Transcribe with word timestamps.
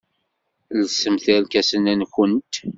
Lsemt 0.83 1.25
irkasen-nwent. 1.35 2.53